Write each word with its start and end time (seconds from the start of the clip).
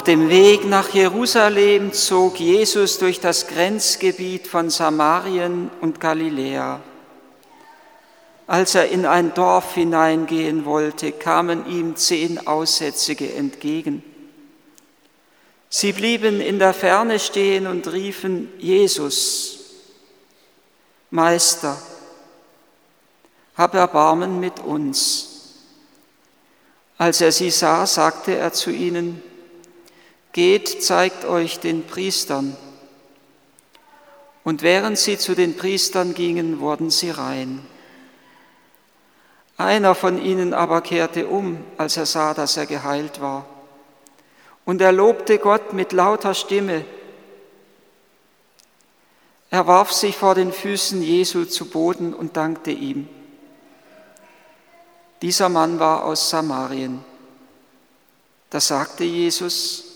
Auf 0.00 0.04
dem 0.04 0.30
Weg 0.30 0.64
nach 0.64 0.94
Jerusalem 0.94 1.92
zog 1.92 2.40
Jesus 2.40 2.98
durch 2.98 3.20
das 3.20 3.48
Grenzgebiet 3.48 4.46
von 4.46 4.70
Samarien 4.70 5.70
und 5.82 6.00
Galiläa. 6.00 6.80
Als 8.46 8.74
er 8.74 8.88
in 8.88 9.04
ein 9.04 9.34
Dorf 9.34 9.74
hineingehen 9.74 10.64
wollte, 10.64 11.12
kamen 11.12 11.66
ihm 11.66 11.96
zehn 11.96 12.46
Aussätzige 12.46 13.30
entgegen. 13.34 14.02
Sie 15.68 15.92
blieben 15.92 16.40
in 16.40 16.58
der 16.58 16.72
Ferne 16.72 17.18
stehen 17.18 17.66
und 17.66 17.92
riefen, 17.92 18.50
Jesus, 18.56 19.58
Meister, 21.10 21.76
hab 23.54 23.74
Erbarmen 23.74 24.40
mit 24.40 24.60
uns. 24.60 25.58
Als 26.96 27.20
er 27.20 27.32
sie 27.32 27.50
sah, 27.50 27.84
sagte 27.84 28.34
er 28.34 28.54
zu 28.54 28.70
ihnen, 28.70 29.22
Geht, 30.32 30.82
zeigt 30.82 31.24
euch 31.24 31.58
den 31.58 31.86
Priestern. 31.86 32.56
Und 34.44 34.62
während 34.62 34.98
sie 34.98 35.18
zu 35.18 35.34
den 35.34 35.56
Priestern 35.56 36.14
gingen, 36.14 36.60
wurden 36.60 36.90
sie 36.90 37.10
rein. 37.10 37.66
Einer 39.56 39.94
von 39.94 40.22
ihnen 40.22 40.54
aber 40.54 40.80
kehrte 40.80 41.26
um, 41.26 41.62
als 41.76 41.96
er 41.96 42.06
sah, 42.06 42.32
dass 42.32 42.56
er 42.56 42.66
geheilt 42.66 43.20
war. 43.20 43.44
Und 44.64 44.80
er 44.80 44.92
lobte 44.92 45.38
Gott 45.38 45.72
mit 45.72 45.92
lauter 45.92 46.32
Stimme. 46.32 46.84
Er 49.50 49.66
warf 49.66 49.92
sich 49.92 50.16
vor 50.16 50.34
den 50.34 50.52
Füßen 50.52 51.02
Jesu 51.02 51.44
zu 51.44 51.66
Boden 51.66 52.14
und 52.14 52.36
dankte 52.36 52.70
ihm. 52.70 53.08
Dieser 55.22 55.48
Mann 55.48 55.78
war 55.78 56.04
aus 56.04 56.30
Samarien. 56.30 57.04
Da 58.48 58.60
sagte 58.60 59.04
Jesus, 59.04 59.89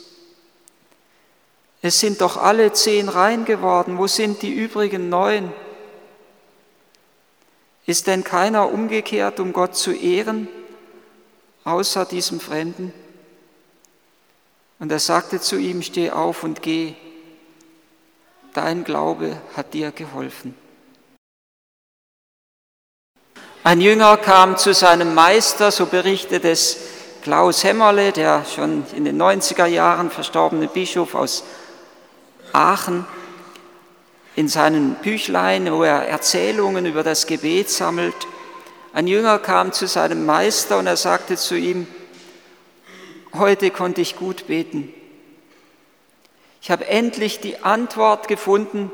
es 1.86 2.00
sind 2.00 2.22
doch 2.22 2.38
alle 2.38 2.72
zehn 2.72 3.10
rein 3.10 3.44
geworden, 3.44 3.98
wo 3.98 4.06
sind 4.06 4.40
die 4.40 4.54
übrigen 4.54 5.10
neun? 5.10 5.52
Ist 7.84 8.06
denn 8.06 8.24
keiner 8.24 8.72
umgekehrt, 8.72 9.38
um 9.38 9.52
Gott 9.52 9.76
zu 9.76 9.92
ehren, 9.92 10.48
außer 11.64 12.06
diesem 12.06 12.40
Fremden? 12.40 12.94
Und 14.78 14.90
er 14.92 14.98
sagte 14.98 15.42
zu 15.42 15.56
ihm, 15.58 15.82
steh 15.82 16.10
auf 16.10 16.42
und 16.42 16.62
geh, 16.62 16.94
dein 18.54 18.84
Glaube 18.84 19.36
hat 19.54 19.74
dir 19.74 19.92
geholfen. 19.92 20.56
Ein 23.62 23.82
Jünger 23.82 24.16
kam 24.16 24.56
zu 24.56 24.72
seinem 24.72 25.12
Meister, 25.12 25.70
so 25.70 25.84
berichtet 25.84 26.46
es 26.46 26.78
Klaus 27.20 27.62
Hämmerle, 27.62 28.12
der 28.12 28.46
schon 28.46 28.86
in 28.96 29.04
den 29.04 29.20
90er 29.20 29.66
Jahren 29.66 30.10
verstorbene 30.10 30.68
Bischof 30.68 31.14
aus 31.14 31.44
Aachen 32.54 33.06
in 34.36 34.48
seinen 34.48 34.94
Büchlein, 34.96 35.70
wo 35.72 35.82
er 35.82 36.08
Erzählungen 36.08 36.86
über 36.86 37.02
das 37.02 37.26
Gebet 37.26 37.70
sammelt. 37.70 38.14
Ein 38.92 39.06
Jünger 39.06 39.38
kam 39.38 39.72
zu 39.72 39.86
seinem 39.86 40.24
Meister 40.26 40.78
und 40.78 40.86
er 40.86 40.96
sagte 40.96 41.36
zu 41.36 41.56
ihm, 41.56 41.86
heute 43.34 43.70
konnte 43.70 44.00
ich 44.00 44.16
gut 44.16 44.46
beten. 44.46 44.92
Ich 46.62 46.70
habe 46.70 46.86
endlich 46.86 47.40
die 47.40 47.62
Antwort 47.62 48.28
gefunden 48.28 48.90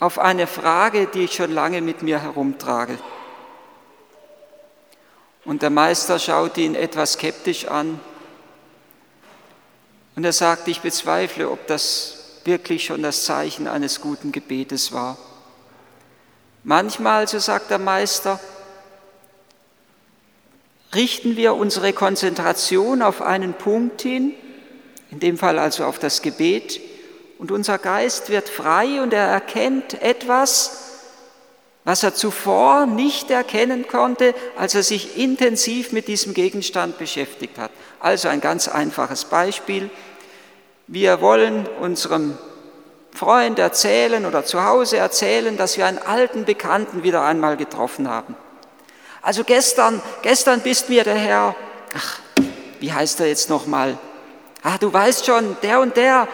auf 0.00 0.18
eine 0.18 0.46
Frage, 0.46 1.06
die 1.06 1.24
ich 1.24 1.34
schon 1.34 1.52
lange 1.52 1.80
mit 1.80 2.02
mir 2.02 2.20
herumtrage. 2.20 2.98
Und 5.44 5.62
der 5.62 5.70
Meister 5.70 6.18
schaute 6.18 6.60
ihn 6.60 6.74
etwas 6.74 7.14
skeptisch 7.14 7.66
an 7.66 8.00
und 10.14 10.24
er 10.24 10.32
sagte, 10.32 10.70
ich 10.70 10.80
bezweifle, 10.80 11.50
ob 11.50 11.66
das 11.66 12.21
wirklich 12.46 12.84
schon 12.84 13.02
das 13.02 13.24
Zeichen 13.24 13.66
eines 13.66 14.00
guten 14.00 14.32
Gebetes 14.32 14.92
war. 14.92 15.16
Manchmal, 16.64 17.26
so 17.26 17.38
sagt 17.38 17.70
der 17.70 17.78
Meister, 17.78 18.38
richten 20.94 21.36
wir 21.36 21.54
unsere 21.54 21.92
Konzentration 21.92 23.02
auf 23.02 23.22
einen 23.22 23.54
Punkt 23.54 24.02
hin, 24.02 24.34
in 25.10 25.20
dem 25.20 25.38
Fall 25.38 25.58
also 25.58 25.84
auf 25.84 25.98
das 25.98 26.22
Gebet, 26.22 26.80
und 27.38 27.50
unser 27.50 27.78
Geist 27.78 28.30
wird 28.30 28.48
frei 28.48 29.02
und 29.02 29.12
er 29.12 29.26
erkennt 29.26 30.00
etwas, 30.00 30.82
was 31.84 32.04
er 32.04 32.14
zuvor 32.14 32.86
nicht 32.86 33.30
erkennen 33.30 33.88
konnte, 33.88 34.34
als 34.56 34.76
er 34.76 34.84
sich 34.84 35.18
intensiv 35.18 35.90
mit 35.90 36.06
diesem 36.06 36.34
Gegenstand 36.34 36.98
beschäftigt 36.98 37.58
hat. 37.58 37.72
Also 37.98 38.28
ein 38.28 38.40
ganz 38.40 38.68
einfaches 38.68 39.24
Beispiel. 39.24 39.90
Wir 40.86 41.20
wollen 41.20 41.66
unserem 41.80 42.36
Freund 43.14 43.58
erzählen 43.58 44.26
oder 44.26 44.44
zu 44.44 44.64
Hause 44.64 44.96
erzählen, 44.96 45.56
dass 45.56 45.76
wir 45.76 45.86
einen 45.86 45.98
alten 45.98 46.44
Bekannten 46.44 47.02
wieder 47.02 47.22
einmal 47.22 47.56
getroffen 47.56 48.08
haben. 48.08 48.34
Also 49.20 49.44
gestern, 49.44 50.02
gestern 50.22 50.60
bist 50.60 50.88
mir 50.88 51.04
der 51.04 51.14
Herr, 51.14 51.54
ach, 51.96 52.18
wie 52.80 52.92
heißt 52.92 53.20
er 53.20 53.28
jetzt 53.28 53.48
nochmal? 53.50 53.96
Ah, 54.62 54.78
du 54.78 54.92
weißt 54.92 55.26
schon, 55.26 55.56
der 55.62 55.80
und 55.80 55.96
der, 55.96 56.26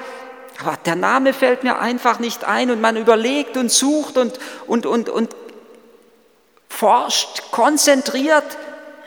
aber 0.61 0.77
der 0.85 0.97
Name 0.97 1.33
fällt 1.35 1.65
mir 1.65 1.79
einfach 1.79 2.19
nicht 2.19 2.45
ein 2.45 2.71
und 2.71 2.81
man 2.81 2.97
überlegt 2.97 3.57
und 3.57 3.71
sucht 3.71 4.17
und, 4.17 4.39
und, 4.67 4.87
und, 4.87 5.09
und 5.09 5.35
forscht, 6.69 7.51
konzentriert, 7.51 8.57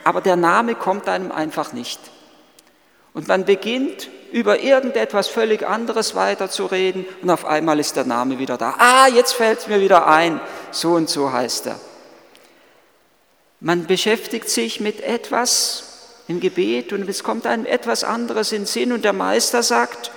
aber 0.03 0.21
der 0.21 0.35
Name 0.35 0.75
kommt 0.75 1.07
einem 1.07 1.31
einfach 1.31 1.73
nicht. 1.73 1.99
Und 3.13 3.27
man 3.27 3.45
beginnt 3.45 4.09
über 4.31 4.61
irgendetwas 4.61 5.27
völlig 5.27 5.67
anderes 5.67 6.15
weiterzureden 6.15 7.05
und 7.21 7.29
auf 7.29 7.45
einmal 7.45 7.79
ist 7.79 7.95
der 7.95 8.05
Name 8.05 8.39
wieder 8.39 8.57
da. 8.57 8.75
Ah, 8.77 9.07
jetzt 9.07 9.33
fällt 9.33 9.59
es 9.59 9.67
mir 9.67 9.81
wieder 9.81 10.07
ein, 10.07 10.39
so 10.71 10.93
und 10.93 11.09
so 11.09 11.31
heißt 11.31 11.67
er. 11.67 11.79
Man 13.59 13.85
beschäftigt 13.85 14.49
sich 14.49 14.79
mit 14.79 15.01
etwas 15.01 15.83
im 16.27 16.39
Gebet 16.39 16.93
und 16.93 17.07
es 17.07 17.23
kommt 17.23 17.45
einem 17.45 17.65
etwas 17.65 18.03
anderes 18.03 18.51
in 18.51 18.61
den 18.61 18.65
Sinn 18.65 18.91
und 18.91 19.05
der 19.05 19.13
Meister 19.13 19.61
sagt, 19.63 20.11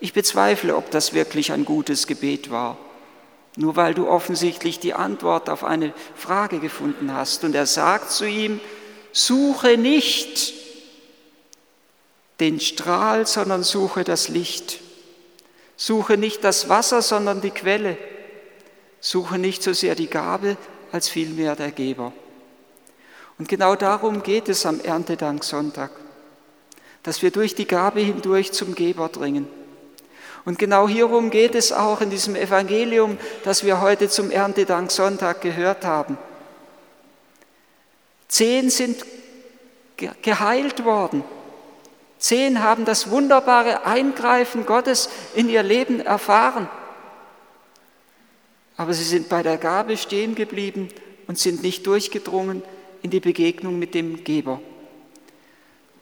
ich 0.00 0.12
bezweifle, 0.12 0.76
ob 0.76 0.90
das 0.90 1.14
wirklich 1.14 1.52
ein 1.52 1.64
gutes 1.64 2.06
Gebet 2.06 2.50
war, 2.50 2.76
nur 3.56 3.76
weil 3.76 3.94
du 3.94 4.08
offensichtlich 4.08 4.80
die 4.80 4.94
Antwort 4.94 5.48
auf 5.48 5.64
eine 5.64 5.94
Frage 6.14 6.58
gefunden 6.58 7.14
hast. 7.14 7.44
Und 7.44 7.54
er 7.54 7.66
sagt 7.66 8.10
zu 8.10 8.26
ihm, 8.26 8.60
suche 9.12 9.78
nicht 9.78 10.63
den 12.40 12.60
Strahl, 12.60 13.26
sondern 13.26 13.62
suche 13.62 14.04
das 14.04 14.28
Licht. 14.28 14.80
Suche 15.76 16.16
nicht 16.16 16.44
das 16.44 16.68
Wasser, 16.68 17.02
sondern 17.02 17.40
die 17.40 17.50
Quelle. 17.50 17.96
Suche 19.00 19.38
nicht 19.38 19.62
so 19.62 19.72
sehr 19.72 19.94
die 19.94 20.08
Gabe, 20.08 20.56
als 20.92 21.08
vielmehr 21.08 21.56
der 21.56 21.70
Geber. 21.70 22.12
Und 23.38 23.48
genau 23.48 23.74
darum 23.74 24.22
geht 24.22 24.48
es 24.48 24.64
am 24.64 24.80
Erntedanksonntag, 24.80 25.90
dass 27.02 27.22
wir 27.22 27.30
durch 27.30 27.54
die 27.54 27.66
Gabe 27.66 28.00
hindurch 28.00 28.52
zum 28.52 28.74
Geber 28.74 29.08
dringen. 29.08 29.48
Und 30.44 30.58
genau 30.58 30.88
hierum 30.88 31.30
geht 31.30 31.54
es 31.54 31.72
auch 31.72 32.00
in 32.00 32.10
diesem 32.10 32.36
Evangelium, 32.36 33.18
das 33.44 33.64
wir 33.64 33.80
heute 33.80 34.08
zum 34.08 34.30
Erntedanksonntag 34.30 35.40
gehört 35.40 35.84
haben. 35.84 36.18
Zehn 38.28 38.68
sind 38.68 39.04
geheilt 39.96 40.84
worden. 40.84 41.24
Zehn 42.24 42.62
haben 42.62 42.86
das 42.86 43.10
wunderbare 43.10 43.84
Eingreifen 43.84 44.64
Gottes 44.64 45.10
in 45.34 45.50
ihr 45.50 45.62
Leben 45.62 46.00
erfahren. 46.00 46.70
Aber 48.78 48.94
sie 48.94 49.04
sind 49.04 49.28
bei 49.28 49.42
der 49.42 49.58
Gabe 49.58 49.98
stehen 49.98 50.34
geblieben 50.34 50.88
und 51.26 51.38
sind 51.38 51.62
nicht 51.62 51.86
durchgedrungen 51.86 52.62
in 53.02 53.10
die 53.10 53.20
Begegnung 53.20 53.78
mit 53.78 53.92
dem 53.92 54.24
Geber. 54.24 54.62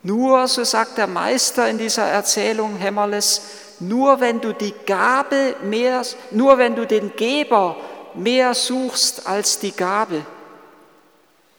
Nur, 0.05 0.47
so 0.47 0.63
sagt 0.63 0.97
der 0.97 1.09
Meister 1.09 1.69
in 1.69 1.79
dieser 1.79 2.05
Erzählung 2.05 2.77
Hämmerles, 2.77 3.43
nur 3.81 4.21
wenn 4.21 4.41
du 4.41 4.55
die 4.55 4.75
Gabe 4.87 5.57
mehr, 5.65 6.07
nur 6.31 6.57
wenn 6.57 6.77
du 6.77 6.87
den 6.87 7.17
Geber 7.17 7.77
mehr 8.15 8.55
suchst 8.55 9.27
als 9.27 9.59
die 9.59 9.73
Gabe, 9.73 10.25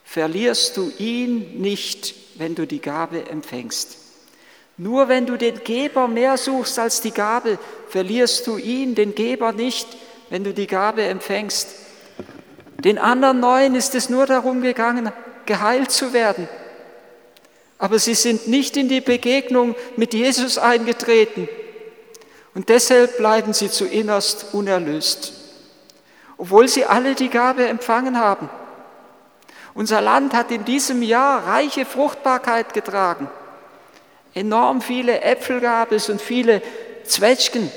verlierst 0.06 0.77
du 0.77 0.89
ihn 1.00 1.60
nicht, 1.60 2.15
wenn 2.36 2.56
du 2.56 2.65
die 2.65 2.80
Gabe 2.80 3.30
empfängst. 3.30 4.02
Nur 4.78 5.08
wenn 5.08 5.25
du 5.25 5.38
den 5.38 5.64
Geber 5.64 6.08
mehr 6.08 6.38
suchst 6.38 6.80
als 6.80 7.02
die 7.02 7.12
Gabe, 7.12 7.60
verlierst 7.90 8.48
du 8.48 8.58
ihn, 8.58 8.96
den 8.96 9.14
Geber 9.14 9.52
nicht, 9.52 9.88
wenn 10.30 10.44
du 10.44 10.54
die 10.54 10.68
Gabe 10.68 11.04
empfängst. 11.04 11.68
Den 12.84 12.98
anderen 12.98 13.40
Neuen 13.40 13.75
ist 13.75 13.94
es 13.96 14.10
nur 14.10 14.25
darum 14.25 14.62
gegangen, 14.62 15.12
geheilt 15.46 15.92
zu 15.92 16.12
werden. 16.12 16.50
Aber 17.78 18.00
sie 18.00 18.16
sind 18.16 18.48
nicht 18.48 18.75
in 18.75 18.90
die 18.90 19.02
Begegnung 19.02 19.75
mit 19.96 20.14
Jesus 20.14 20.58
eingetreten. 20.58 21.48
Und 22.56 22.70
deshalb 22.70 23.18
bleiben 23.18 23.54
sie 23.54 23.70
zu 23.70 23.86
innerst 23.86 24.54
unerlöst, 24.54 25.34
obwohl 26.38 26.68
sie 26.68 26.86
alle 26.86 27.16
die 27.16 27.30
Gabe 27.30 27.68
empfangen 27.68 28.20
haben. 28.20 28.50
Unser 29.74 30.02
Land 30.02 30.34
hat 30.34 30.52
in 30.52 30.66
diesem 30.66 31.02
Jahr 31.02 31.48
reiche 31.48 31.86
Fruchtbarkeit 31.86 32.74
getragen. 32.74 33.28
Enorm 34.33 34.81
viele 34.81 35.21
Äpfel 35.21 35.62
gab 35.62 35.91
es 35.91 36.09
und 36.09 36.21
viele 36.21 36.62
Zwetschgen 37.06 37.71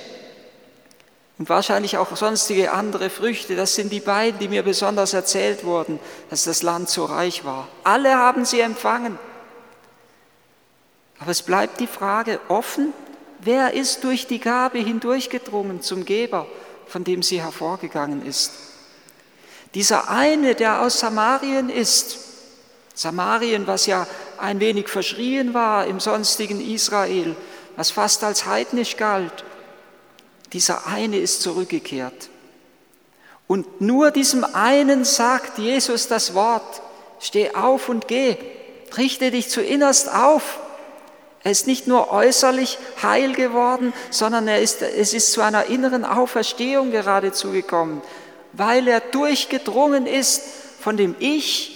und 1.39 1.49
wahrscheinlich 1.49 1.99
auch 1.99 2.17
sonstige 2.17 2.73
andere 2.73 3.11
Früchte. 3.11 3.57
Das 3.57 3.75
sind 3.75 3.93
die 3.93 4.01
beiden, 4.01 4.39
die 4.39 4.49
mir 4.49 4.63
besonders 4.63 5.13
erzählt 5.13 5.65
wurden, 5.65 6.01
dass 6.31 6.45
das 6.45 6.63
Land 6.63 6.89
so 6.89 7.05
reich 7.05 7.45
war. 7.45 7.69
Alle 7.85 8.17
haben 8.17 8.45
sie 8.45 8.61
empfangen. 8.61 9.19
Aber 11.19 11.31
es 11.31 11.43
bleibt 11.43 11.81
die 11.81 11.87
Frage 11.87 12.41
offen, 12.49 12.93
wer 13.41 13.75
ist 13.75 14.05
durch 14.05 14.27
die 14.27 14.41
Gabe 14.41 14.79
hindurchgedrungen 14.79 15.83
zum 15.83 16.05
Geber, 16.05 16.47
von 16.87 17.05
dem 17.05 17.23
sie 17.23 17.43
hervorgegangen 17.43 18.25
ist. 18.25 18.53
Dieser 19.75 20.09
eine, 20.09 20.55
der 20.55 20.81
aus 20.81 21.01
Samarien 21.01 21.69
ist, 21.69 22.19
Samarien, 22.95 23.67
was 23.67 23.85
ja 23.85 24.07
ein 24.39 24.61
wenig 24.61 24.89
verschrien 24.89 25.55
war 25.55 25.87
im 25.87 26.01
sonstigen 26.01 26.61
Israel, 26.61 27.37
was 27.77 27.91
fast 27.91 28.25
als 28.25 28.47
heidnisch 28.47 28.97
galt, 28.97 29.45
dieser 30.53 30.87
eine 30.87 31.19
ist 31.19 31.43
zurückgekehrt. 31.43 32.31
Und 33.47 33.81
nur 33.81 34.11
diesem 34.11 34.45
einen 34.45 35.05
sagt 35.05 35.59
Jesus 35.59 36.09
das 36.09 36.35
Wort, 36.35 36.83
steh 37.21 37.55
auf 37.55 37.89
und 37.89 38.09
geh, 38.09 38.37
richte 38.97 39.31
dich 39.31 39.49
zuinnerst 39.49 40.13
auf. 40.13 40.61
Er 41.45 41.53
ist 41.53 41.67
nicht 41.67 41.87
nur 41.87 42.11
äußerlich 42.11 42.79
heil 43.03 43.33
geworden, 43.35 43.93
sondern 44.11 44.49
er 44.49 44.61
ist, 44.61 44.83
es 44.83 45.15
ist 45.15 45.33
zu 45.33 45.43
einer 45.43 45.67
inneren 45.67 46.05
Auferstehung 46.05 46.91
geradezu 46.91 47.53
gekommen, 47.53 48.03
weil 48.53 48.89
er 48.89 49.01
durchgedrungen 49.01 50.07
ist 50.07 50.43
von 50.81 50.97
dem 50.97 51.15
Ich, 51.21 51.76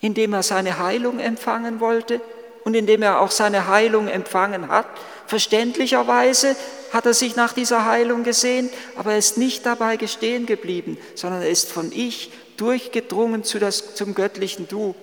indem 0.00 0.32
er 0.32 0.42
seine 0.42 0.78
Heilung 0.78 1.18
empfangen 1.18 1.80
wollte 1.80 2.20
und 2.64 2.74
indem 2.74 3.02
er 3.02 3.20
auch 3.20 3.30
seine 3.30 3.68
Heilung 3.68 4.08
empfangen 4.08 4.68
hat. 4.68 4.86
Verständlicherweise 5.26 6.56
hat 6.92 7.06
er 7.06 7.14
sich 7.14 7.36
nach 7.36 7.52
dieser 7.52 7.84
Heilung 7.84 8.24
gesehnt, 8.24 8.72
aber 8.96 9.12
er 9.12 9.18
ist 9.18 9.38
nicht 9.38 9.64
dabei 9.64 9.96
gestehen 9.96 10.46
geblieben, 10.46 10.98
sondern 11.14 11.42
er 11.42 11.50
ist 11.50 11.70
von 11.70 11.92
Ich 11.92 12.32
durchgedrungen 12.56 13.44
zu 13.44 13.58
das, 13.58 13.94
zum 13.94 14.14
göttlichen 14.14 14.68
Du. 14.68 14.94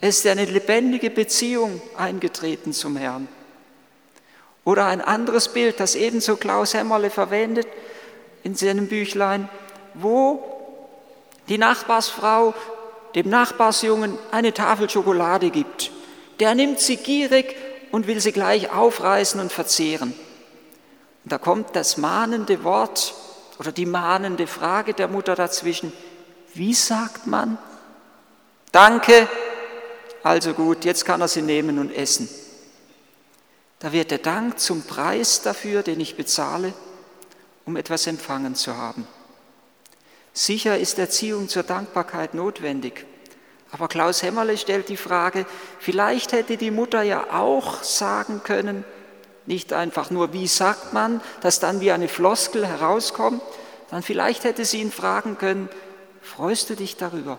Er 0.00 0.08
ist 0.10 0.26
eine 0.26 0.44
lebendige 0.44 1.10
Beziehung 1.10 1.80
eingetreten 1.96 2.72
zum 2.72 2.96
Herrn. 2.96 3.28
Oder 4.64 4.86
ein 4.86 5.00
anderes 5.00 5.48
Bild, 5.48 5.78
das 5.78 5.94
ebenso 5.94 6.36
Klaus 6.36 6.74
Hämmerle 6.74 7.10
verwendet 7.10 7.68
in 8.42 8.56
seinem 8.56 8.88
Büchlein, 8.88 9.48
wo 9.94 10.44
die 11.48 11.56
Nachbarsfrau 11.56 12.52
dem 13.16 13.30
Nachbarsjungen 13.30 14.16
eine 14.30 14.52
Tafel 14.52 14.88
Schokolade 14.88 15.50
gibt. 15.50 15.90
Der 16.38 16.54
nimmt 16.54 16.78
sie 16.78 16.98
gierig 16.98 17.56
und 17.90 18.06
will 18.06 18.20
sie 18.20 18.30
gleich 18.30 18.70
aufreißen 18.70 19.40
und 19.40 19.50
verzehren. 19.50 20.12
Und 21.24 21.32
da 21.32 21.38
kommt 21.38 21.74
das 21.74 21.96
mahnende 21.96 22.62
Wort 22.62 23.14
oder 23.58 23.72
die 23.72 23.86
mahnende 23.86 24.46
Frage 24.46 24.92
der 24.92 25.08
Mutter 25.08 25.34
dazwischen. 25.34 25.92
Wie 26.52 26.74
sagt 26.74 27.26
man? 27.26 27.56
Danke, 28.70 29.28
also 30.22 30.52
gut, 30.52 30.84
jetzt 30.84 31.06
kann 31.06 31.22
er 31.22 31.28
sie 31.28 31.40
nehmen 31.40 31.78
und 31.78 31.90
essen. 31.90 32.28
Da 33.78 33.92
wird 33.92 34.10
der 34.10 34.18
Dank 34.18 34.60
zum 34.60 34.82
Preis 34.82 35.40
dafür, 35.40 35.82
den 35.82 36.00
ich 36.00 36.16
bezahle, 36.16 36.74
um 37.64 37.76
etwas 37.76 38.06
empfangen 38.06 38.54
zu 38.54 38.76
haben. 38.76 39.06
Sicher 40.36 40.76
ist 40.76 40.98
Erziehung 40.98 41.48
zur 41.48 41.62
Dankbarkeit 41.62 42.34
notwendig. 42.34 43.06
Aber 43.72 43.88
Klaus 43.88 44.22
Hämmerle 44.22 44.58
stellt 44.58 44.90
die 44.90 44.98
Frage, 44.98 45.46
vielleicht 45.78 46.32
hätte 46.32 46.58
die 46.58 46.70
Mutter 46.70 47.00
ja 47.00 47.28
auch 47.32 47.82
sagen 47.82 48.42
können, 48.44 48.84
nicht 49.46 49.72
einfach 49.72 50.10
nur, 50.10 50.34
wie 50.34 50.46
sagt 50.46 50.92
man, 50.92 51.22
dass 51.40 51.58
dann 51.58 51.80
wie 51.80 51.90
eine 51.90 52.08
Floskel 52.08 52.66
herauskommt, 52.66 53.40
dann 53.90 54.02
vielleicht 54.02 54.44
hätte 54.44 54.66
sie 54.66 54.82
ihn 54.82 54.92
fragen 54.92 55.38
können, 55.38 55.70
freust 56.20 56.68
du 56.68 56.76
dich 56.76 56.98
darüber? 56.98 57.38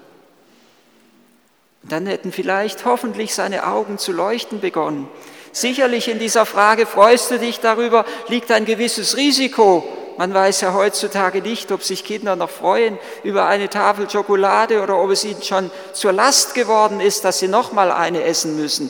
Und 1.83 1.91
dann 1.91 2.07
hätten 2.07 2.31
vielleicht 2.31 2.83
hoffentlich 2.83 3.35
seine 3.35 3.67
Augen 3.67 3.99
zu 3.99 4.11
leuchten 4.11 4.59
begonnen. 4.59 5.07
Sicherlich 5.51 6.07
in 6.07 6.17
dieser 6.17 6.47
Frage, 6.47 6.87
freust 6.87 7.29
du 7.29 7.37
dich 7.37 7.59
darüber, 7.59 8.05
liegt 8.27 8.51
ein 8.51 8.65
gewisses 8.65 9.17
Risiko, 9.17 9.87
man 10.17 10.33
weiß 10.33 10.61
ja 10.61 10.73
heutzutage 10.73 11.41
nicht, 11.41 11.71
ob 11.71 11.83
sich 11.83 12.03
Kinder 12.03 12.35
noch 12.35 12.49
freuen 12.49 12.97
über 13.23 13.45
eine 13.45 13.69
Tafel 13.69 14.09
Schokolade 14.09 14.81
oder 14.81 14.97
ob 14.97 15.11
es 15.11 15.23
ihnen 15.23 15.43
schon 15.43 15.69
zur 15.93 16.11
Last 16.11 16.55
geworden 16.55 16.99
ist, 16.99 17.23
dass 17.23 17.39
sie 17.39 17.47
noch 17.47 17.71
mal 17.71 17.91
eine 17.91 18.23
essen 18.23 18.55
müssen. 18.55 18.89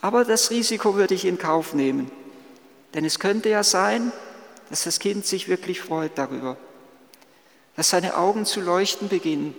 Aber 0.00 0.24
das 0.24 0.50
Risiko 0.50 0.96
würde 0.96 1.14
ich 1.14 1.24
in 1.26 1.38
Kauf 1.38 1.74
nehmen. 1.74 2.10
Denn 2.94 3.04
es 3.04 3.18
könnte 3.18 3.50
ja 3.50 3.62
sein, 3.62 4.12
dass 4.70 4.84
das 4.84 4.98
Kind 4.98 5.26
sich 5.26 5.48
wirklich 5.48 5.80
freut 5.80 6.12
darüber, 6.16 6.56
dass 7.76 7.90
seine 7.90 8.16
Augen 8.16 8.46
zu 8.46 8.60
leuchten 8.60 9.08
beginnen. 9.08 9.54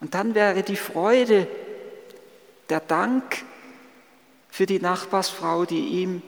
Und 0.00 0.14
dann 0.14 0.34
wäre 0.34 0.62
die 0.62 0.76
Freude, 0.76 1.46
der 2.68 2.80
Dank 2.80 3.44
für 4.50 4.66
die 4.66 4.80
Nachbarsfrau, 4.80 5.64
die 5.64 6.02
ihm 6.02 6.22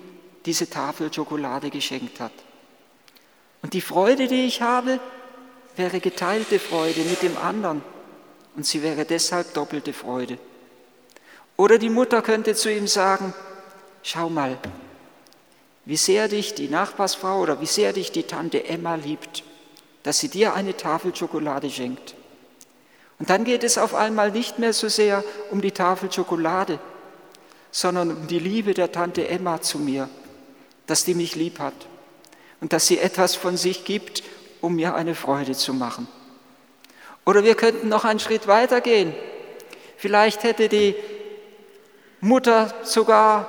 diese 0.47 0.71
Tafel 0.71 1.13
Schokolade 1.13 1.71
geschenkt 1.71 2.21
hat. 2.21 2.33
Und 3.63 3.75
die 3.75 3.81
Freude, 3.81 4.29
die 4.29 4.47
ich 4.47 4.63
habe, 4.63 5.01
wäre 5.77 6.01
geteilte 6.01 6.59
Freude 6.59 7.01
mit 7.01 7.23
dem 7.23 7.37
anderen. 7.37 7.83
Und 8.57 8.67
sie 8.67 8.83
wäre 8.83 9.05
deshalb 9.05 9.55
doppelte 9.55 9.93
Freude. 9.93 10.39
Oder 11.57 11.79
die 11.79 11.91
Mutter 11.91 12.23
könnte 12.23 12.55
zu 12.55 12.73
ihm 12.73 12.87
sagen, 12.87 13.35
schau 14.03 14.29
mal, 14.29 14.59
wie 15.85 15.97
sehr 15.97 16.29
dich 16.29 16.55
die 16.55 16.69
Nachbarsfrau 16.69 17.41
oder 17.41 17.61
wie 17.61 17.67
sehr 17.67 17.93
dich 17.93 18.13
die 18.13 18.25
Tante 18.25 18.65
Emma 18.65 18.95
liebt, 18.95 19.43
dass 20.03 20.19
sie 20.19 20.29
dir 20.29 20.55
eine 20.55 20.77
Tafel 20.77 21.15
Schokolade 21.15 21.71
schenkt. 21.71 22.15
Und 23.19 23.31
dann 23.31 23.45
geht 23.45 23.65
es 23.65 23.79
auf 23.79 23.95
einmal 23.95 24.31
nicht 24.31 24.59
mehr 24.61 24.73
so 24.73 24.88
sehr 24.88 25.25
um 25.50 25.61
die 25.61 25.73
Tafel 25.73 26.12
Schokolade, 26.12 26.79
sondern 27.73 28.12
um 28.12 28.27
die 28.29 28.38
Liebe 28.38 28.75
der 28.75 28.93
Tante 28.93 29.27
Emma 29.27 29.61
zu 29.61 29.79
mir, 29.79 30.09
dass 30.87 31.05
die 31.05 31.15
mich 31.15 31.35
lieb 31.35 31.59
hat 31.59 31.75
und 32.61 32.73
dass 32.73 32.87
sie 32.87 32.99
etwas 32.99 33.35
von 33.35 33.57
sich 33.57 33.85
gibt, 33.85 34.23
um 34.61 34.77
mir 34.77 34.95
eine 34.95 35.15
Freude 35.15 35.53
zu 35.53 35.75
machen. 35.75 36.09
Oder 37.25 37.45
wir 37.45 37.55
könnten 37.55 37.88
noch 37.88 38.05
einen 38.05 38.21
Schritt 38.21 38.47
weiter 38.47 38.81
gehen. 38.81 39.15
Vielleicht 39.97 40.45
hätte 40.45 40.69
die 40.69 40.95
Mutter 42.21 42.73
sogar, 42.83 43.49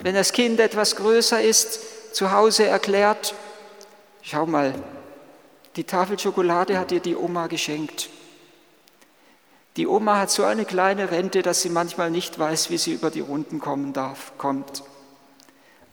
wenn 0.00 0.14
das 0.14 0.32
Kind 0.32 0.60
etwas 0.60 0.96
größer 0.96 1.40
ist, 1.40 2.14
zu 2.14 2.32
Hause 2.32 2.66
erklärt, 2.66 3.34
schau 4.22 4.46
mal, 4.46 4.74
die 5.76 5.84
Tafel 5.84 6.18
Schokolade 6.18 6.78
hat 6.78 6.90
dir 6.90 7.00
die 7.00 7.16
Oma 7.16 7.46
geschenkt. 7.46 8.08
Die 9.76 9.86
Oma 9.86 10.18
hat 10.18 10.30
so 10.30 10.44
eine 10.44 10.64
kleine 10.64 11.10
Rente, 11.10 11.42
dass 11.42 11.60
sie 11.60 11.68
manchmal 11.68 12.10
nicht 12.10 12.38
weiß, 12.38 12.70
wie 12.70 12.78
sie 12.78 12.92
über 12.92 13.10
die 13.10 13.20
Runden 13.20 13.60
kommen 13.60 13.92
darf, 13.92 14.32
kommt 14.38 14.82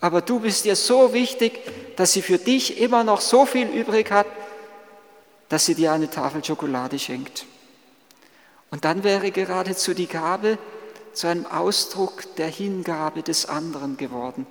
aber 0.04 0.22
du 0.22 0.42
bist 0.42 0.66
ihr 0.66 0.76
so 0.76 1.14
wichtig, 1.14 1.62
dass 1.96 2.12
sie 2.12 2.22
für 2.22 2.38
dich 2.38 2.82
immer 2.82 3.06
noch 3.06 3.22
so 3.22 3.46
viel 3.46 3.70
übrig 3.70 4.12
hat, 4.12 4.28
dass 5.48 5.66
sie 5.66 5.76
dir 5.76 5.94
eine 5.94 6.10
Tafel 6.10 6.44
Schokolade 6.44 7.00
schenkt. 7.00 7.46
Und 8.70 8.84
dann 8.84 9.06
wäre 9.06 9.32
geradezu 9.32 9.94
die 9.94 10.08
Gabe 10.08 10.58
zu 11.14 11.28
einem 11.28 11.46
Ausdruck 11.46 12.36
der 12.36 12.48
Hingabe 12.48 13.24
des 13.24 13.46
anderen 13.46 13.96
geworden. 13.96 14.46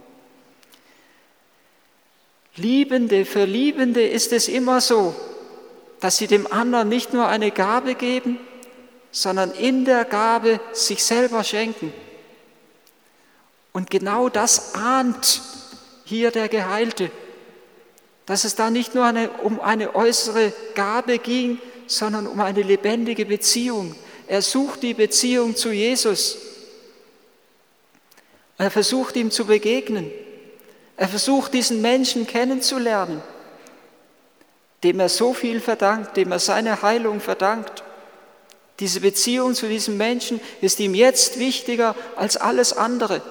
Liebende, 2.57 3.27
für 3.27 3.45
Liebende 3.45 4.09
ist 4.09 4.33
es 4.33 4.49
immer 4.49 4.81
so, 4.81 5.15
dass 6.01 6.17
sie 6.17 6.29
dem 6.29 6.51
anderen 6.51 6.89
nicht 6.89 7.13
nur 7.13 7.29
eine 7.29 7.51
Gabe 7.51 7.95
geben, 7.95 8.41
sondern 9.11 9.51
in 9.51 9.85
der 9.85 10.07
Gabe 10.07 10.61
sich 10.73 11.05
selber 11.05 11.45
schenken. 11.45 11.93
Und 13.73 13.91
genau 13.91 14.29
das 14.29 14.75
ahnt 14.75 15.41
hier 16.05 16.31
der 16.31 16.49
Geheilte, 16.49 17.11
dass 18.27 18.45
es 18.45 18.55
da 18.55 18.71
nicht 18.71 18.95
nur 18.95 19.05
eine, 19.05 19.31
um 19.31 19.61
eine 19.61 19.95
äußere 19.95 20.53
Gabe 20.75 21.19
ging, 21.19 21.59
sondern 21.87 22.27
um 22.27 22.41
eine 22.41 22.63
lebendige 22.63 23.27
Beziehung. 23.27 23.95
Er 24.27 24.43
sucht 24.43 24.83
die 24.83 24.95
Beziehung 24.95 25.57
zu 25.57 25.71
Jesus. 25.71 26.39
Er 28.59 28.71
versucht 28.71 29.17
ihm 29.17 29.31
zu 29.31 29.47
begegnen. 29.47 30.11
Er 30.97 31.09
versucht 31.09 31.55
diesen 31.55 31.81
Menschen 31.81 32.27
kennenzulernen, 32.27 33.23
dem 34.85 35.01
er 35.01 35.09
so 35.09 35.35
viel 35.35 35.61
verdankt, 35.61 36.17
dem 36.17 36.31
er 36.31 36.39
seine 36.39 36.83
Heilung 36.83 37.21
verdankt. 37.21 37.83
Diese 38.79 39.01
Beziehung 39.01 39.55
zu 39.55 39.69
diesem 39.69 39.97
Menschen 39.97 40.41
ist 40.61 40.79
ihm 40.81 40.95
jetzt 40.95 41.39
wichtiger 41.39 41.97
als 42.17 42.37
alles 42.37 42.77
andere. 42.77 43.23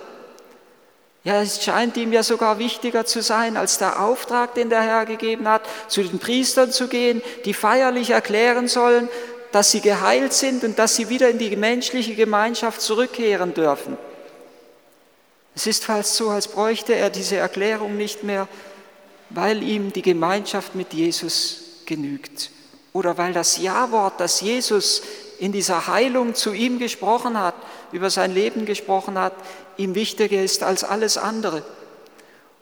Ja, 1.23 1.41
es 1.41 1.63
scheint 1.63 1.97
ihm 1.97 2.11
ja 2.11 2.23
sogar 2.23 2.57
wichtiger 2.57 3.05
zu 3.05 3.21
sein 3.21 3.55
als 3.55 3.77
der 3.77 4.01
Auftrag, 4.01 4.55
den 4.55 4.69
der 4.69 4.81
Herr 4.81 5.05
gegeben 5.05 5.47
hat, 5.47 5.61
zu 5.87 6.01
den 6.01 6.17
Priestern 6.17 6.71
zu 6.71 6.87
gehen, 6.87 7.21
die 7.45 7.53
feierlich 7.53 8.09
erklären 8.09 8.67
sollen, 8.67 9.07
dass 9.51 9.69
sie 9.69 9.81
geheilt 9.81 10.33
sind 10.33 10.63
und 10.63 10.79
dass 10.79 10.95
sie 10.95 11.09
wieder 11.09 11.29
in 11.29 11.37
die 11.37 11.55
menschliche 11.55 12.15
Gemeinschaft 12.15 12.81
zurückkehren 12.81 13.53
dürfen. 13.53 13.97
Es 15.53 15.67
ist 15.67 15.83
fast 15.83 16.15
so, 16.15 16.29
als 16.29 16.47
bräuchte 16.47 16.95
er 16.95 17.09
diese 17.09 17.35
Erklärung 17.35 17.97
nicht 17.97 18.23
mehr, 18.23 18.47
weil 19.29 19.61
ihm 19.61 19.93
die 19.93 20.01
Gemeinschaft 20.01 20.75
mit 20.75 20.93
Jesus 20.93 21.83
genügt. 21.85 22.49
Oder 22.93 23.17
weil 23.17 23.33
das 23.33 23.57
Ja-Wort, 23.57 24.19
das 24.19 24.41
Jesus 24.41 25.03
in 25.41 25.51
dieser 25.51 25.87
Heilung 25.87 26.35
zu 26.35 26.53
ihm 26.53 26.77
gesprochen 26.77 27.35
hat, 27.35 27.55
über 27.91 28.11
sein 28.11 28.31
Leben 28.31 28.67
gesprochen 28.67 29.17
hat, 29.17 29.33
ihm 29.75 29.95
wichtiger 29.95 30.39
ist 30.39 30.61
als 30.61 30.83
alles 30.83 31.17
andere. 31.17 31.63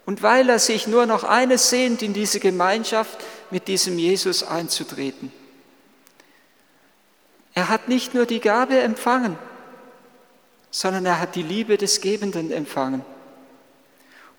Und 0.06 0.24
weil 0.24 0.48
er 0.48 0.60
sich 0.60 0.88
nur 0.88 1.06
noch 1.06 1.26
eines 1.26 1.70
sehnt, 1.70 2.02
in 2.02 2.14
diese 2.14 2.40
Gemeinschaft 2.40 3.18
mit 3.52 3.68
diesem 3.68 4.00
Jesus 4.00 4.44
einzutreten. 4.44 5.30
Er 7.54 7.68
hat 7.68 7.90
nicht 7.90 8.14
nur 8.14 8.26
die 8.26 8.40
Gabe 8.40 8.80
empfangen, 8.80 9.38
sondern 10.72 11.06
er 11.06 11.20
hat 11.20 11.36
die 11.36 11.44
Liebe 11.44 11.78
des 11.78 12.00
Gebenden 12.00 12.50
empfangen. 12.50 13.04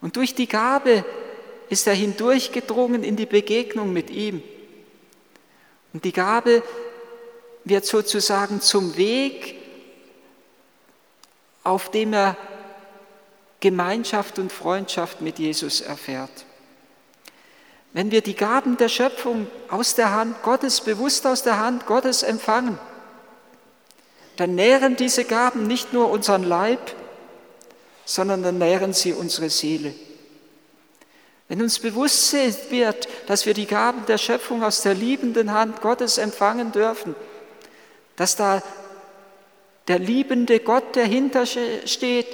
Und 0.01 0.17
durch 0.17 0.35
die 0.35 0.49
Gabe 0.49 1.05
ist 1.69 1.87
er 1.87 1.95
hindurchgedrungen 1.95 3.05
in 3.05 3.17
die 3.17 3.27
Begegnung 3.27 3.93
mit 3.93 4.09
ihm. 4.09 4.43
Und 5.93 6.07
die 6.07 6.13
Gabe 6.13 6.63
wird 7.65 7.85
sozusagen 7.85 8.61
zum 8.61 8.97
Weg, 8.97 9.57
auf 11.63 11.91
dem 11.91 12.13
er 12.13 12.37
Gemeinschaft 13.61 14.39
und 14.39 14.53
Freundschaft 14.53 15.21
mit 15.21 15.39
Jesus 15.39 15.81
erfährt. 15.81 16.31
Wenn 17.93 18.11
wir 18.11 18.23
die 18.23 18.37
Gaben 18.37 18.77
der 18.77 18.89
Schöpfung 18.89 19.49
aus 19.69 19.95
der 19.95 20.13
Hand 20.13 20.43
Gottes, 20.43 20.81
bewusst 20.81 21.27
aus 21.27 21.43
der 21.43 21.59
Hand 21.59 21.87
Gottes 21.87 22.23
empfangen, 22.23 22.79
dann 24.37 24.55
nähren 24.55 24.97
diese 24.97 25.25
Gaben 25.25 25.67
nicht 25.67 25.93
nur 25.93 26.11
unseren 26.11 26.45
Leib, 26.45 26.95
sondern 28.05 28.43
dann 28.43 28.59
nähren 28.59 28.93
sie 28.93 29.13
unsere 29.13 29.51
Seele. 29.51 29.93
Wenn 31.49 31.61
uns 31.61 31.81
bewusst 31.81 32.33
wird, 32.71 33.09
dass 33.27 33.45
wir 33.45 33.55
die 33.55 33.67
Gaben 33.67 34.07
der 34.07 34.19
Schöpfung 34.19 34.63
aus 34.63 34.83
der 34.83 34.95
liebenden 34.95 35.53
Hand 35.53 35.81
Gottes 35.81 36.17
empfangen 36.17 36.71
dürfen, 36.71 37.17
dass 38.21 38.37
da 38.37 38.63
der 39.89 39.99
liebende 39.99 40.61
Gott 40.61 40.95
dahinter 40.95 41.47
steht, 41.47 42.27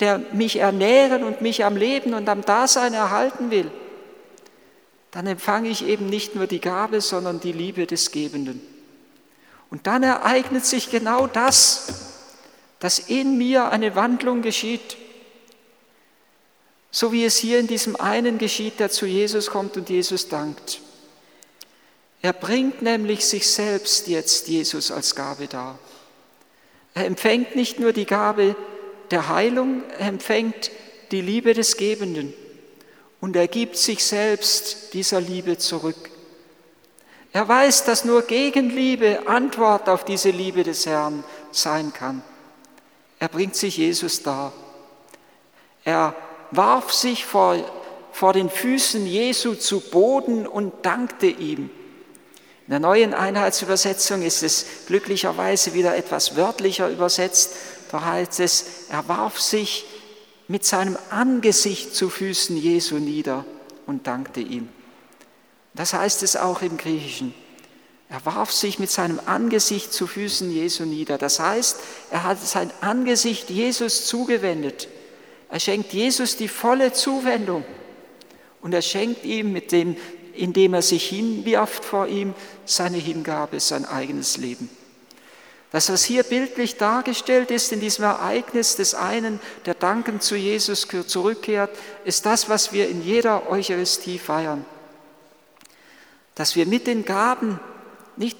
der 0.00 0.18
mich 0.32 0.56
ernähren 0.56 1.22
und 1.22 1.42
mich 1.42 1.64
am 1.64 1.76
Leben 1.76 2.12
und 2.12 2.28
am 2.28 2.42
Dasein 2.42 2.92
erhalten 2.92 3.52
will, 3.52 3.70
dann 5.12 5.28
empfange 5.28 5.68
ich 5.68 5.86
eben 5.86 6.06
nicht 6.06 6.34
nur 6.34 6.48
die 6.48 6.60
Gabe, 6.60 7.00
sondern 7.00 7.38
die 7.38 7.52
Liebe 7.52 7.86
des 7.86 8.10
Gebenden. 8.10 8.60
Und 9.70 9.86
dann 9.86 10.02
ereignet 10.02 10.66
sich 10.66 10.90
genau 10.90 11.28
das, 11.28 12.16
dass 12.80 12.98
in 12.98 13.38
mir 13.38 13.70
eine 13.70 13.94
Wandlung 13.94 14.42
geschieht. 14.42 14.96
So 16.90 17.12
wie 17.12 17.24
es 17.24 17.36
hier 17.36 17.60
in 17.60 17.68
diesem 17.68 17.94
einen 17.94 18.38
geschieht, 18.38 18.80
der 18.80 18.90
zu 18.90 19.06
Jesus 19.06 19.50
kommt 19.50 19.76
und 19.76 19.88
Jesus 19.88 20.28
dankt. 20.28 20.80
Er 22.20 22.32
bringt 22.32 22.82
nämlich 22.82 23.24
sich 23.24 23.48
selbst 23.48 24.08
jetzt 24.08 24.48
Jesus 24.48 24.90
als 24.90 25.14
Gabe 25.14 25.46
dar. 25.46 25.78
Er 26.94 27.06
empfängt 27.06 27.54
nicht 27.54 27.78
nur 27.78 27.92
die 27.92 28.06
Gabe 28.06 28.56
der 29.10 29.28
Heilung, 29.28 29.82
er 29.98 30.08
empfängt 30.08 30.70
die 31.12 31.20
Liebe 31.20 31.54
des 31.54 31.76
Gebenden 31.76 32.34
und 33.20 33.36
er 33.36 33.48
gibt 33.48 33.76
sich 33.76 34.04
selbst 34.04 34.94
dieser 34.94 35.20
Liebe 35.20 35.58
zurück. 35.58 36.10
Er 37.32 37.46
weiß, 37.46 37.84
dass 37.84 38.04
nur 38.04 38.22
Gegenliebe 38.22 39.28
Antwort 39.28 39.88
auf 39.88 40.04
diese 40.04 40.30
Liebe 40.30 40.64
des 40.64 40.86
Herrn 40.86 41.22
sein 41.52 41.92
kann. 41.92 42.22
Er 43.18 43.28
bringt 43.28 43.54
sich 43.54 43.76
Jesus 43.76 44.22
dar. 44.22 44.52
Er 45.84 46.14
warf 46.50 46.92
sich 46.92 47.24
vor, 47.24 47.56
vor 48.12 48.32
den 48.32 48.50
Füßen 48.50 49.06
Jesu 49.06 49.54
zu 49.54 49.80
Boden 49.80 50.46
und 50.46 50.84
dankte 50.84 51.26
ihm. 51.26 51.70
In 52.68 52.72
der 52.72 52.80
neuen 52.80 53.14
Einheitsübersetzung 53.14 54.20
ist 54.20 54.42
es 54.42 54.66
glücklicherweise 54.88 55.72
wieder 55.72 55.96
etwas 55.96 56.36
wörtlicher 56.36 56.90
übersetzt. 56.90 57.54
Da 57.90 58.04
heißt 58.04 58.40
es, 58.40 58.66
er 58.90 59.08
warf 59.08 59.40
sich 59.40 59.86
mit 60.48 60.66
seinem 60.66 60.98
Angesicht 61.08 61.94
zu 61.94 62.10
Füßen 62.10 62.58
Jesu 62.58 62.96
nieder 62.96 63.46
und 63.86 64.06
dankte 64.06 64.40
ihm. 64.40 64.68
Das 65.72 65.94
heißt 65.94 66.22
es 66.22 66.36
auch 66.36 66.60
im 66.60 66.76
Griechischen. 66.76 67.32
Er 68.10 68.26
warf 68.26 68.52
sich 68.52 68.78
mit 68.78 68.90
seinem 68.90 69.18
Angesicht 69.24 69.94
zu 69.94 70.06
Füßen 70.06 70.50
Jesu 70.50 70.84
nieder. 70.84 71.16
Das 71.16 71.40
heißt, 71.40 71.78
er 72.10 72.24
hat 72.24 72.46
sein 72.46 72.70
Angesicht 72.82 73.48
Jesus 73.48 74.04
zugewendet. 74.04 74.88
Er 75.48 75.58
schenkt 75.58 75.94
Jesus 75.94 76.36
die 76.36 76.48
volle 76.48 76.92
Zuwendung. 76.92 77.64
Und 78.60 78.74
er 78.74 78.82
schenkt 78.82 79.24
ihm, 79.24 79.52
mit 79.52 79.72
dem, 79.72 79.96
indem 80.38 80.74
er 80.74 80.82
sich 80.82 81.08
hinwirft 81.08 81.84
vor 81.84 82.06
ihm, 82.06 82.34
seine 82.64 82.98
Hingabe, 82.98 83.60
sein 83.60 83.84
eigenes 83.84 84.36
Leben. 84.36 84.70
Das, 85.70 85.92
was 85.92 86.04
hier 86.04 86.22
bildlich 86.22 86.76
dargestellt 86.76 87.50
ist 87.50 87.72
in 87.72 87.80
diesem 87.80 88.04
Ereignis 88.04 88.76
des 88.76 88.94
einen, 88.94 89.38
der 89.66 89.74
dankend 89.74 90.22
zu 90.22 90.34
Jesus 90.34 90.88
zurückkehrt, 91.06 91.70
ist 92.04 92.24
das, 92.24 92.48
was 92.48 92.72
wir 92.72 92.88
in 92.88 93.02
jeder 93.02 93.50
Eucharistie 93.50 94.18
feiern 94.18 94.64
dass 96.38 96.54
wir 96.54 96.66
mit 96.66 96.86
den 96.86 97.04
Gaben, 97.04 97.58
nicht 98.16 98.38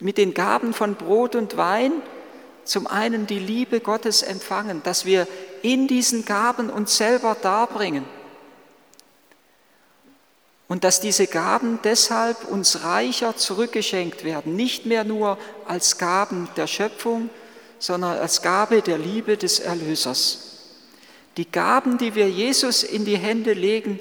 mit 0.00 0.18
den 0.18 0.34
Gaben 0.34 0.74
von 0.74 0.96
Brot 0.96 1.36
und 1.36 1.56
Wein, 1.56 1.92
zum 2.64 2.88
einen 2.88 3.28
die 3.28 3.38
Liebe 3.38 3.78
Gottes 3.78 4.22
empfangen, 4.22 4.82
dass 4.82 5.04
wir 5.04 5.28
in 5.62 5.86
diesen 5.86 6.24
Gaben 6.24 6.68
uns 6.68 6.96
selber 6.96 7.36
darbringen 7.40 8.04
und 10.68 10.84
dass 10.84 11.00
diese 11.00 11.26
Gaben 11.26 11.80
deshalb 11.82 12.44
uns 12.44 12.84
reicher 12.84 13.36
zurückgeschenkt 13.36 14.24
werden, 14.24 14.54
nicht 14.54 14.84
mehr 14.86 15.02
nur 15.02 15.38
als 15.66 15.98
Gaben 15.98 16.48
der 16.56 16.66
Schöpfung, 16.66 17.30
sondern 17.78 18.18
als 18.18 18.42
Gabe 18.42 18.82
der 18.82 18.98
Liebe 18.98 19.36
des 19.36 19.60
Erlösers. 19.60 20.44
Die 21.38 21.50
Gaben, 21.50 21.96
die 21.98 22.14
wir 22.14 22.28
Jesus 22.28 22.82
in 22.82 23.04
die 23.04 23.16
Hände 23.16 23.54
legen, 23.54 23.98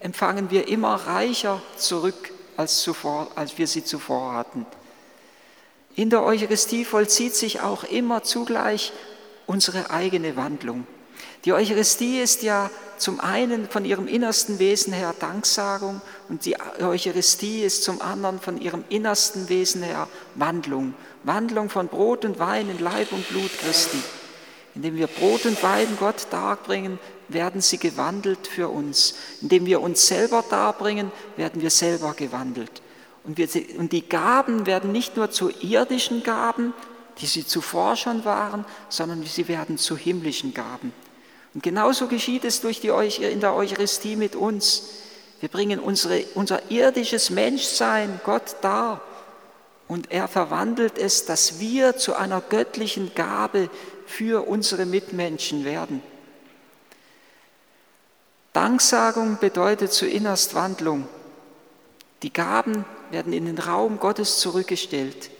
empfangen 0.00 0.50
wir 0.50 0.68
immer 0.68 0.94
reicher 0.94 1.62
zurück 1.76 2.32
als, 2.56 2.82
zuvor, 2.82 3.30
als 3.36 3.56
wir 3.56 3.66
sie 3.66 3.84
zuvor 3.84 4.34
hatten. 4.34 4.66
In 5.94 6.10
der 6.10 6.22
Eucharistie 6.22 6.84
vollzieht 6.84 7.34
sich 7.34 7.60
auch 7.60 7.84
immer 7.84 8.22
zugleich 8.22 8.92
unsere 9.46 9.90
eigene 9.90 10.36
Wandlung. 10.36 10.86
Die 11.44 11.52
Eucharistie 11.52 12.20
ist 12.20 12.42
ja 12.42 12.70
zum 12.98 13.18
einen 13.18 13.68
von 13.68 13.84
ihrem 13.84 14.06
innersten 14.06 14.58
Wesen 14.58 14.92
her 14.92 15.14
Danksagung 15.18 16.02
und 16.28 16.44
die 16.44 16.56
Eucharistie 16.80 17.62
ist 17.62 17.82
zum 17.82 18.02
anderen 18.02 18.40
von 18.40 18.60
ihrem 18.60 18.84
innersten 18.90 19.48
Wesen 19.48 19.82
her 19.82 20.06
Wandlung. 20.34 20.94
Wandlung 21.24 21.70
von 21.70 21.88
Brot 21.88 22.24
und 22.24 22.38
Wein 22.38 22.68
in 22.70 22.78
Leib 22.78 23.12
und 23.12 23.26
Blut 23.28 23.50
Christi. 23.58 24.02
Indem 24.74 24.96
wir 24.96 25.06
Brot 25.06 25.46
und 25.46 25.62
Wein 25.62 25.96
Gott 25.98 26.26
darbringen, 26.30 26.98
werden 27.28 27.60
sie 27.60 27.78
gewandelt 27.78 28.46
für 28.46 28.68
uns. 28.68 29.14
Indem 29.40 29.66
wir 29.66 29.80
uns 29.80 30.06
selber 30.06 30.44
darbringen, 30.48 31.10
werden 31.36 31.62
wir 31.62 31.70
selber 31.70 32.14
gewandelt. 32.14 32.82
Und, 33.24 33.38
wir, 33.38 33.48
und 33.78 33.92
die 33.92 34.08
Gaben 34.08 34.66
werden 34.66 34.92
nicht 34.92 35.16
nur 35.16 35.30
zu 35.30 35.50
irdischen 35.60 36.22
Gaben, 36.22 36.72
die 37.18 37.26
sie 37.26 37.46
zuvor 37.46 37.96
schon 37.96 38.24
waren, 38.24 38.64
sondern 38.88 39.24
sie 39.24 39.48
werden 39.48 39.78
zu 39.78 39.96
himmlischen 39.96 40.54
Gaben. 40.54 40.92
Und 41.54 41.62
genauso 41.62 42.06
geschieht 42.06 42.44
es 42.44 42.60
durch 42.60 42.80
die, 42.80 42.88
in 42.88 43.40
der 43.40 43.54
Eucharistie 43.54 44.16
mit 44.16 44.36
uns. 44.36 44.84
Wir 45.40 45.48
bringen 45.48 45.80
unsere, 45.80 46.24
unser 46.34 46.70
irdisches 46.70 47.30
Menschsein 47.30 48.20
Gott 48.24 48.56
dar 48.60 49.00
und 49.88 50.12
er 50.12 50.28
verwandelt 50.28 50.98
es, 50.98 51.24
dass 51.24 51.58
wir 51.58 51.96
zu 51.96 52.14
einer 52.14 52.40
göttlichen 52.40 53.12
Gabe 53.14 53.68
für 54.06 54.46
unsere 54.46 54.86
Mitmenschen 54.86 55.64
werden. 55.64 56.02
Danksagung 58.52 59.38
bedeutet 59.40 59.92
zuinnerst 59.92 60.54
Wandlung. 60.54 61.08
Die 62.22 62.32
Gaben 62.32 62.84
werden 63.10 63.32
in 63.32 63.46
den 63.46 63.58
Raum 63.58 63.98
Gottes 63.98 64.38
zurückgestellt. 64.38 65.30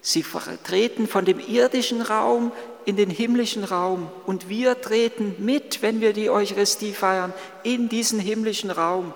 Sie 0.00 0.24
treten 0.64 1.06
von 1.06 1.24
dem 1.24 1.38
irdischen 1.38 2.02
Raum 2.02 2.50
in 2.84 2.96
den 2.96 3.10
himmlischen 3.10 3.64
Raum 3.64 4.10
und 4.26 4.48
wir 4.48 4.80
treten 4.80 5.36
mit, 5.38 5.82
wenn 5.82 6.00
wir 6.00 6.12
die 6.12 6.30
Eucharistie 6.30 6.92
feiern, 6.92 7.32
in 7.62 7.88
diesen 7.88 8.18
himmlischen 8.18 8.70
Raum. 8.70 9.12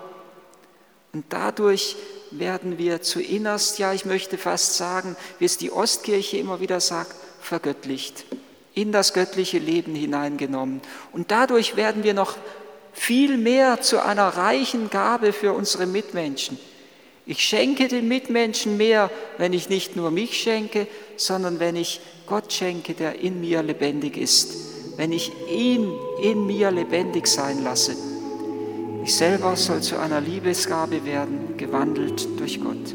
Und 1.13 1.25
dadurch 1.29 1.95
werden 2.31 2.77
wir 2.77 3.01
zuinnerst, 3.01 3.79
ja 3.79 3.93
ich 3.93 4.05
möchte 4.05 4.37
fast 4.37 4.75
sagen, 4.75 5.15
wie 5.39 5.45
es 5.45 5.57
die 5.57 5.71
Ostkirche 5.71 6.37
immer 6.37 6.59
wieder 6.59 6.79
sagt, 6.79 7.15
vergöttlicht, 7.41 8.25
in 8.73 8.91
das 8.91 9.13
göttliche 9.13 9.59
Leben 9.59 9.95
hineingenommen. 9.95 10.81
Und 11.11 11.31
dadurch 11.31 11.75
werden 11.75 12.03
wir 12.03 12.13
noch 12.13 12.35
viel 12.93 13.37
mehr 13.37 13.81
zu 13.81 14.03
einer 14.03 14.27
reichen 14.27 14.89
Gabe 14.89 15.31
für 15.31 15.53
unsere 15.53 15.85
Mitmenschen. 15.85 16.59
Ich 17.25 17.43
schenke 17.43 17.87
den 17.87 18.07
Mitmenschen 18.07 18.77
mehr, 18.77 19.11
wenn 19.37 19.53
ich 19.53 19.69
nicht 19.69 19.95
nur 19.95 20.11
mich 20.11 20.37
schenke, 20.37 20.87
sondern 21.17 21.59
wenn 21.59 21.75
ich 21.75 21.99
Gott 22.27 22.51
schenke, 22.51 22.93
der 22.93 23.19
in 23.19 23.39
mir 23.39 23.63
lebendig 23.63 24.17
ist, 24.17 24.97
wenn 24.97 25.13
ich 25.13 25.31
ihn 25.49 25.89
in 26.21 26.45
mir 26.45 26.71
lebendig 26.71 27.25
sein 27.25 27.63
lasse. 27.63 27.95
Ich 29.03 29.15
selber 29.15 29.55
soll 29.55 29.81
zu 29.81 29.97
einer 29.97 30.19
Liebesgabe 30.19 31.05
werden, 31.05 31.55
gewandelt 31.55 32.27
durch 32.37 32.61
Gott. 32.61 32.93